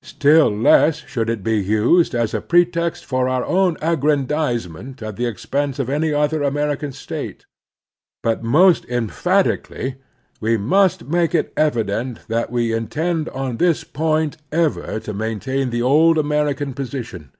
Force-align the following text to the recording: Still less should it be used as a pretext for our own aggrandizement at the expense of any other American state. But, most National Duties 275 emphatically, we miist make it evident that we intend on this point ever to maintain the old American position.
Still 0.00 0.48
less 0.48 1.00
should 1.00 1.28
it 1.28 1.44
be 1.44 1.58
used 1.58 2.14
as 2.14 2.32
a 2.32 2.40
pretext 2.40 3.04
for 3.04 3.28
our 3.28 3.44
own 3.44 3.76
aggrandizement 3.82 5.02
at 5.02 5.16
the 5.16 5.26
expense 5.26 5.78
of 5.78 5.90
any 5.90 6.14
other 6.14 6.42
American 6.42 6.92
state. 6.92 7.44
But, 8.22 8.42
most 8.42 8.84
National 8.84 9.00
Duties 9.08 9.16
275 9.20 9.52
emphatically, 9.52 10.02
we 10.40 10.56
miist 10.56 11.08
make 11.08 11.34
it 11.34 11.52
evident 11.58 12.26
that 12.28 12.50
we 12.50 12.72
intend 12.72 13.28
on 13.28 13.58
this 13.58 13.84
point 13.84 14.38
ever 14.50 14.98
to 15.00 15.12
maintain 15.12 15.68
the 15.68 15.82
old 15.82 16.16
American 16.16 16.72
position. 16.72 17.30